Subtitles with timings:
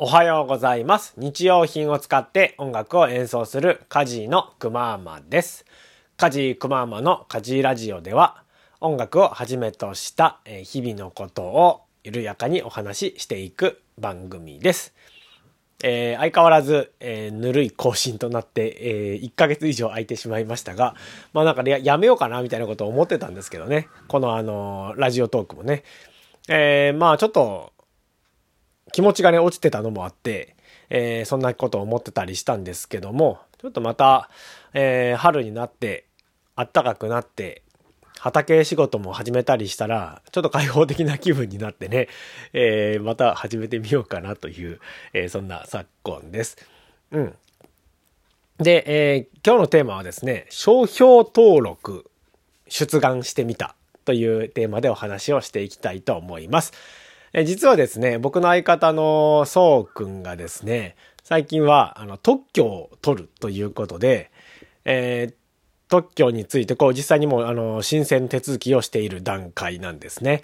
[0.00, 1.12] おはようございます。
[1.16, 5.64] 日用品を使って音楽を演奏するカジーのくまーまです。
[6.16, 8.44] カジーくまーまのカジーラジオでは
[8.80, 14.94] 音楽をはじめとした日々のことを緩やかにお話ししていく番組です。
[15.82, 20.94] えー相変わらず、えーぬるい更新となって、え1ヶ月以上空いてしまいましたが、
[21.32, 23.88] まあなんか、ややめようかなみたいなことを思ってたんですけどね。
[24.06, 25.82] このあのーラジオトークもね。
[26.48, 27.72] えーまあちょっと、
[28.92, 30.56] 気持ちがね、落ちてたのもあって、
[30.90, 34.30] えーそんなことを思ってたりしたんですけども、ちょっとまた、
[34.74, 36.04] えー春になって、
[36.56, 37.62] 暖かくなって、
[38.18, 42.08] 畑仕事も始めたりしたら、ちょっと開放的な気分になってね、
[42.52, 44.80] えーまた始めてみようかなという、
[45.12, 46.56] えーそんな昨今です。
[47.12, 47.34] うん。
[48.58, 52.10] で、えー今日のテーマはですね、商標登録
[52.68, 53.74] 出願してみた
[54.04, 56.72] というテーマでお話をしていきたいと思います。
[57.32, 64.30] え実はですね、僕の相方のそうくんがですね、最近はあの特許を取るということで、
[64.84, 65.34] えー
[65.90, 70.42] 特許についてこう実際にもあの申請手続きをしている段階なんですね。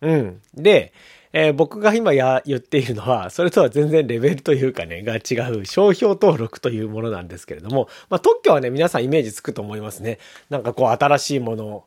[0.00, 0.40] うん。
[0.54, 0.94] で、
[1.34, 10.18] えー僕が今や言っているのは、それとは全然レベルというかね、が違う商標登録というものなんですけれども、まあ特許はね、皆さんイメージつくと思いますね。
[10.48, 11.84] なんかこう新しいもの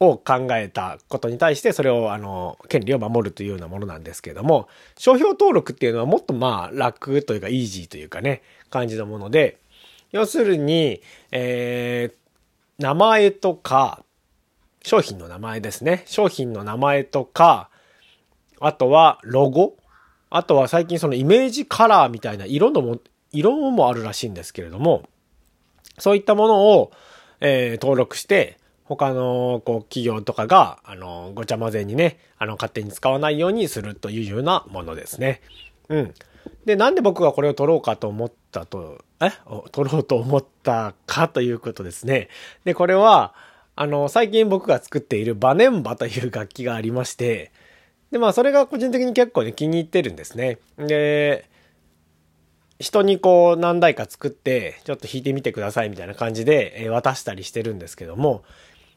[0.00, 9.58] を考えたことに対してそれをあの権利を守るというようなものなんですけれども商標登録っていうのはもっとまあ楽というかイージーというかね感じのもので
[10.12, 12.24] 要するに、えー
[12.78, 14.04] 名前とか
[14.82, 16.02] 商品の名前ですね。
[16.06, 17.70] 商品の名前とか
[18.60, 19.76] あとはロゴ
[20.30, 22.98] あとは最近そのイメージカラーみたいな色のも
[23.32, 25.04] 色もあるらしいんですけれども
[25.98, 26.90] そういったものを、
[27.40, 35.40] えー登録して、他のこう企業とかが、あの、ごちゃ混ぜにね、あの、勝手に使わないようにするというようなものですね。
[35.88, 36.14] うん。
[36.66, 39.30] で、なんで僕がこれを取ろうかと思ったと、え？
[39.72, 42.28] 取ろうと思ったかということですね。
[42.64, 43.34] で、これは、
[43.74, 47.52] あの、最近僕が作っているバネンバという楽器がありまして、
[48.10, 50.58] で、まあ、それが個人的に結構ね、気に入ってるんですね。
[50.76, 51.48] で、
[52.80, 58.42] 人にこう何台か作ってちょっと弾いてみてくださいみたいな感じで渡したりしてるんですけども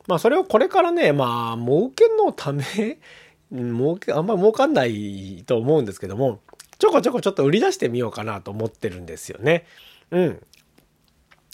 [0.07, 2.63] まあそれをこれからねまあ儲けのため
[3.51, 6.39] 儲けあんまり儲かんないと思うんですけども
[6.79, 9.65] ちょこちょこちょっと売り出してみようかなと思ってるんですよね。
[10.11, 10.41] うん。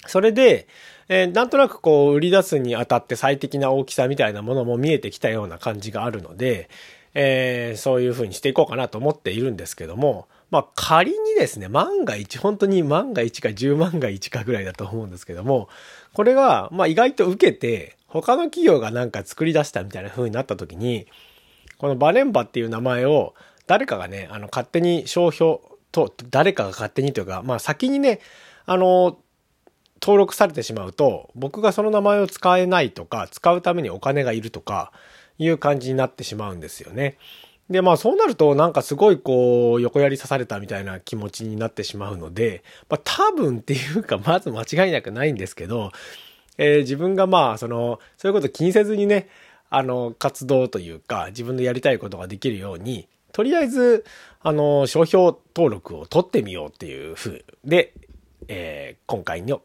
[0.06, 0.68] それで、
[1.08, 6.70] えーなんとなくこう売り出すにあたって最適な大きさみたいなものも見えてきたような感じがあるので、
[7.14, 15.70] えーそういう風にしていこうかなと思っているんですけども、まあ仮にですね、万が一、本当に万が一か10万が一かぐらいだと思うんですけども、
[16.14, 21.08] これが、まあ意外と受けて、他の企業がなんか作り出したみたいな風になった時に、
[21.78, 23.34] このバネンバっていう名前を
[23.68, 25.60] 誰かがね、あの勝手に商標
[25.92, 28.20] と、誰かが勝手にというか、まあ先にね、
[28.66, 29.20] あの、
[30.02, 34.92] 登録されてしまうと、僕がその名前を使えないとか、使うためにお金がいるとか、
[35.38, 37.18] いう感じになってしまうんですよね。
[37.70, 45.92] で、まあそうなるとなんかすごいこう横やり刺されたみたいな気持ちになってしまうので、まあ多分っていうかまず間違いなくないんですけど、
[46.58, 49.28] えー自分がまあその、そういうこと気にせずにね、
[49.70, 54.06] あの、活動というか自分のやりたいことができるように、とりあえず、
[54.42, 57.94] あの、商標登録を取ってみようっていう風で、
[58.48, 59.62] えー今回の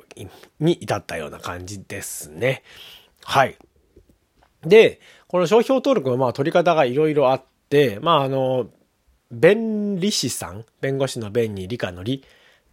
[0.60, 2.62] に至ったような感じですね。
[3.24, 3.56] はい。
[4.62, 8.68] で、この商標登録のまあ取り方がいろいろあって、まああの、
[9.30, 12.24] 弁理士さん、弁護士の弁に理科の理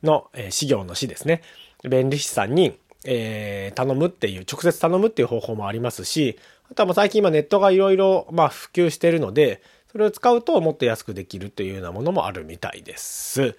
[0.03, 1.41] の、えー、事業の死ですね。
[1.83, 6.37] 弁理士さんに、えー頼むっていう、直接頼むっていう方法もありますし、
[6.71, 9.61] あとはまあ最近今ネットがいろいろまあ普及しているので、
[9.91, 13.55] それを使うともっと安くできるというようなものもあるみたいです。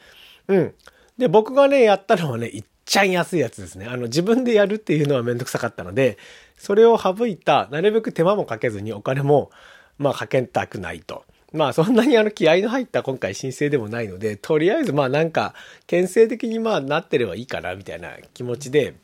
[0.49, 0.75] うん。
[1.17, 3.87] で、僕がね、やったのはね、いっちゃん安いやつですね。
[3.87, 6.19] あの、自分でやるっていうのはめんどくさかったので、
[6.59, 9.51] それを省いた、なるべく手間もかけずにお金も、
[9.99, 11.25] まあ、かけたくないと。
[11.53, 15.55] まあ、そんなにあの、気合の入った今回申請でもないので、とりあえずまあ、なんか、
[15.87, 18.95] 牽制的にまあ、なってればいいかな、みたいな気持ちで、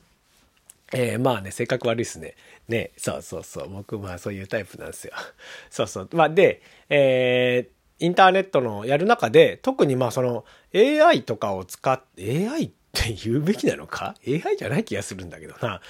[0.94, 2.34] えーまあね、性格悪いですね。
[2.68, 3.68] ね、そうそうそう。
[3.70, 5.12] 僕、まあそういうタイプなんですよ。
[5.70, 6.08] そうそう。
[6.12, 10.44] まあで、えーインターネットのやる中で、特にまあその
[10.74, 15.80] AI とかを使って、AI って言うべきなのか ?AI じゃない気がするんだけどな。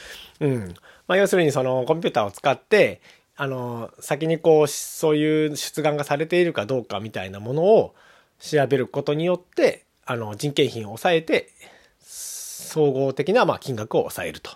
[0.40, 0.74] うん。
[1.08, 3.00] まあ要するにそのコンピューターを使って、
[3.34, 7.94] あの、先にこう、そういう出願がされているかどうかみたいなものを
[8.38, 11.48] 調べることによって、あの、人件費を抑えて、
[12.62, 14.50] 総合的なま金額を抑えると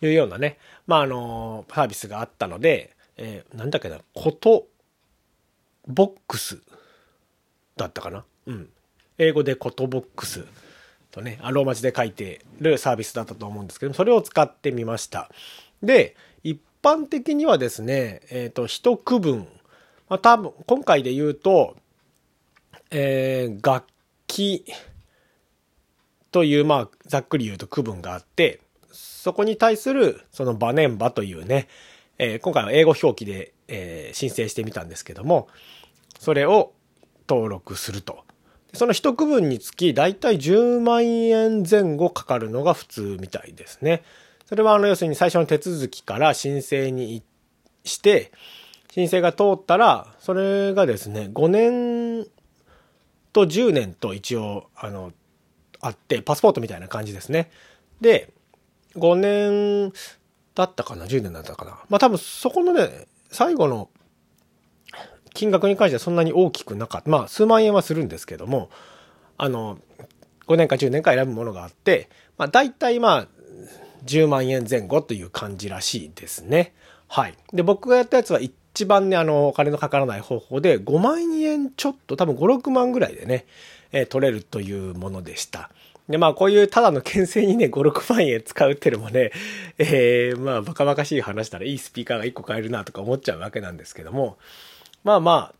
[0.00, 4.66] いうようなね、まああの、サービスがあったので、えーなんだっけな、こと、
[5.86, 6.60] ボックス
[7.76, 8.68] だったかなうん。
[9.18, 10.44] 英語でコトボックス
[11.10, 15.30] とね、ローマ字で書いてるサービスだったと思うんですけどもそれを使ってみました。
[15.82, 19.46] で、一般的にはですね、えっ、ー、と、一区分、
[20.08, 21.76] まあ、多分、今回で言うと、
[22.90, 23.86] えー、楽
[24.26, 24.64] 器
[26.32, 31.68] という、まあ、ざっくり言うと区分があって、そこに対する、そのバネンバというね、
[32.18, 35.48] えー、今回は英語表記で、えー、申請してみたんですけども、
[36.18, 36.72] それを
[37.28, 38.24] 登録すると。
[38.74, 44.02] その一区分につき、だいたい10万円前後かかるのが普通みたいですね。
[44.46, 47.22] それは、あの、要するに最初の手続きから申請に
[47.84, 48.32] して、
[48.90, 52.26] 申請が通ったら、それがですね、5年
[53.32, 55.12] と10年と一応、あの、
[55.82, 57.50] あって、パスポートみたいな感じですね。
[58.00, 58.32] で、
[58.96, 59.92] 5年
[60.54, 63.90] だったかな ?10 年だったかなまあ多分そこのね、最後の
[65.34, 67.10] 金額に関してはそんなに大きくなかった。
[67.10, 68.70] まあ数万円はするんですけども、
[69.36, 69.78] あの、
[70.46, 72.08] 5年か10年か選ぶものがあって、
[72.38, 73.26] まあ大体まあ
[74.04, 76.74] 10万円前後という感じらしいですね。
[77.08, 77.34] はい。
[77.52, 83.46] で、僕がやったやつは一番ね、あの、お金のかからない方法で5万円ちょっと多分5、6万ぐらいでね、
[83.92, 85.70] えー、取れるというものでした。
[86.08, 89.30] で、まあこういうただの牽制にね、5、6万円使うっていうのもね、
[89.78, 94.38] えー、まあバカバカしい話ならいいスピーカーが1個買えるなとか思っちゃうわけなんですけども、
[95.04, 95.52] まあま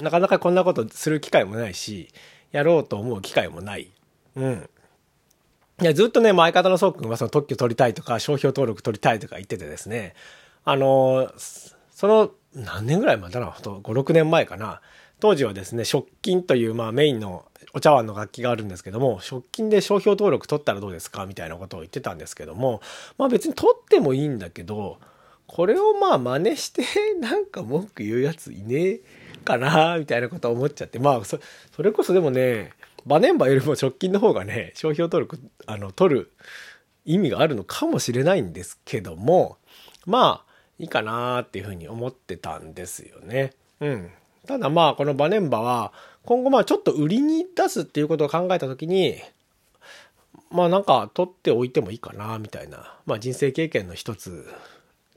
[0.00, 2.08] あ、なかなかこんなことする機会もないし、
[2.50, 3.88] やろうと思う機会もない。
[4.36, 4.68] うん。
[5.80, 10.14] いや、ずっとね、相方のそうくんはその特許取りたいとか、商標登録取りたいとか言っててですね、
[10.64, 11.32] あの、
[11.90, 14.80] その、何年ぐらい前だな、5、6年前かな。
[15.20, 17.44] 当時はですね、食金という、まあメインの
[17.74, 22.82] お茶碗の楽器があるんですけども、食金で商標登録取ったらどうですかみたいなことを言ってたんですけども、
[23.18, 24.98] まあ別に取ってもいいんだけど、
[25.46, 26.82] これをまあ真似して
[27.20, 29.00] なんか文句言うやついねえ
[29.44, 31.38] かなみたいなこと思っちゃって、まあそ、
[31.74, 32.72] それこそでもね、
[33.06, 36.32] バネンバよりも直近の方がね、商標登録、あの、取る
[37.04, 39.58] 意味があるのかもしれないんですけども、
[40.06, 43.52] まあ、いいかなっていうふうに思ってたんですよね。
[43.80, 44.10] うん。
[44.46, 45.92] ただまあ、このバネンバは、
[46.24, 49.16] 今後まあちょっと売りに出すっていうことを考えた時に、
[50.50, 54.46] まあなんか取っておいてもいいかな、みたいな、まあ人生経験の一つ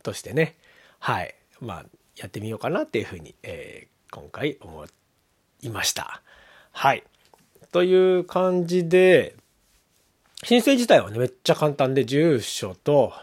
[0.03, 0.55] としてね、
[0.99, 1.85] はい、まあ
[2.17, 4.85] やってみようかなっていうふうに、えー、今回思
[5.61, 6.21] いました。
[6.71, 7.03] はい。
[7.71, 9.35] という感じで、
[10.43, 13.13] 申請自体はね、めっちゃ簡単で、住所と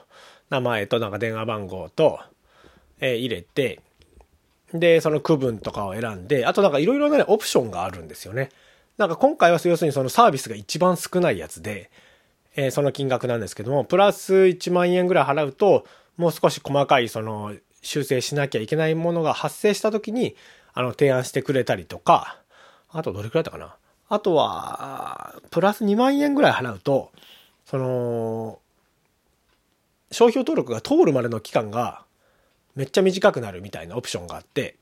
[0.51, 2.21] 名前となんか電話番号と、
[3.01, 3.81] えー、入れて、
[4.73, 8.51] で、その区分とかを選んで、あとなんかいろいろな、ね、オプションがあるんですよね。
[8.99, 11.91] なんか今回は要するにそのサービスが一番少ないやつで、
[12.55, 15.87] えー、その金額なんですけども、プラス1万円ぐらい払うと、
[16.17, 20.37] もう少し細かいその修正しなきゃいけないものが発生した時に、
[20.75, 22.39] あの、提案してくれたりとか、
[22.91, 23.77] あとどれくらいだったかな
[24.09, 27.13] あとは、プラス2万円ぐらい払うと、
[27.65, 28.59] その、
[30.11, 32.05] 商標登録が通るまでの期間が
[32.75, 34.77] めっちゃ短くなるみたいなオプションがあって、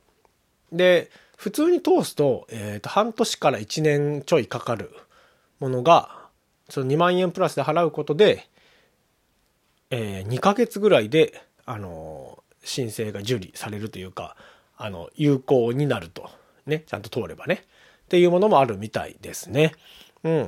[0.73, 4.91] で、普通に通すと、え、ー、と、半年から1年ちょいかかる
[5.59, 6.29] ものが、
[6.69, 8.49] その2万円プラスで払うことで、
[9.91, 14.37] えー、2ヶ月ぐらいで、あの、申請が受理されるというか、
[14.77, 16.31] あの、有効になると。
[16.67, 17.65] ね、ちゃんと通ればね。
[18.05, 19.75] っていうものもあるみたいですね。
[20.25, 20.43] うん。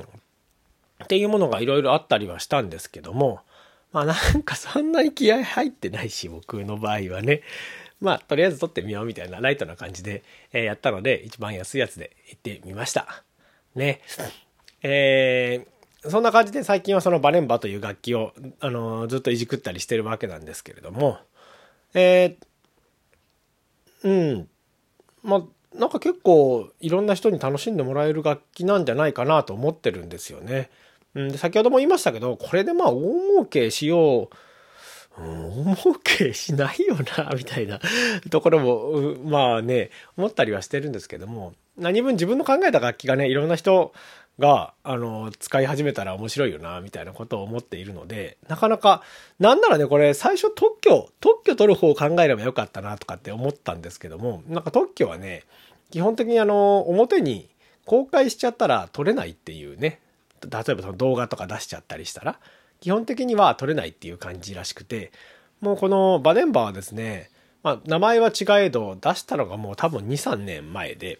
[1.03, 3.41] っていうものがいろいろあったりはしたんですけども、
[3.93, 7.41] まあなんかそんなに気合入ってないし、僕の場合はね。
[8.01, 13.23] まあとりあえず撮ってみようみたいなライトな感じで、え、やったので、一番安いやつで行ってみました。
[13.75, 14.01] ね。
[14.81, 21.19] えー、そんな感じで最近はそのバレンバという楽器を、あの、ずっといじくったりしてるわけなんですけれども、
[21.93, 24.49] えー、うん。
[25.21, 25.43] まあ、
[25.77, 30.69] なんか結構いろんな人に楽しんでもらえる楽器なんじゃないかなと思ってるんですよね。
[31.15, 34.29] うん、先ほども言いましたけど、これでまあ大儲けしよ
[35.17, 37.79] う、うん、大儲けしないよな、 みたいな
[38.29, 43.93] ところも、まあね、思ったりはしてるんですけども、何分自分の考えた楽器がね、いろんな人
[44.39, 49.03] が、あの、使い始めたら面白いよな、みたいなことを思っているので、なかなか、
[49.39, 55.43] なんならね、これ最初特許、特許取る方を考えればよかったな、とかって思ったんですけども、なんか特許はね、
[55.91, 57.49] 基本的にあの、表に
[57.85, 59.99] 公開しちゃったら取れないっていうね、
[60.49, 62.39] 例えばその動画とか出しちゃったりしたら、
[62.79, 65.11] 基本的には撮れないっていう感じらしくて、
[65.61, 67.29] もうこのバネンバーはですね、
[67.63, 71.19] まあ名前は違えど出したのがもう多分2、3年前で、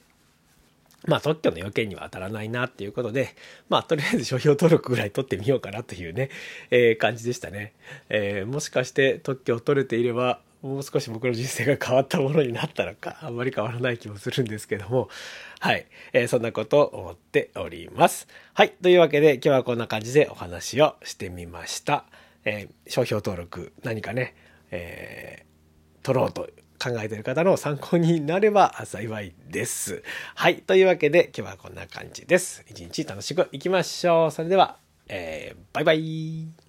[1.05, 3.35] まあ特許の要件には当たらないなっていうことで、
[3.69, 6.29] まあとりあえず商標登録ぐらい取ってみようかなというね、
[6.69, 7.73] えー、感じでしたね。
[8.09, 15.09] えー、もしかして特許を取れていればもう少し僕の人生が変わったものになったのか、 あんまり変わらない気もするんですけども、
[15.59, 15.85] はい。
[16.13, 18.29] えー、そんなことを思っております。
[18.53, 18.71] はい。
[18.81, 22.05] というわけで今日はこんな感じでお話をしてみました。
[22.45, 24.35] えー、商標登録何かね、
[24.71, 26.49] えー、取ろうと
[26.81, 30.01] 考えている方の参考になれば 幸いです。
[30.35, 30.59] はい。
[30.59, 32.63] というわけで今日はこんな感じです。
[32.69, 34.31] 一日楽しくいきましょう。
[34.31, 34.77] それでは、
[35.09, 36.62] えー、バイバイ。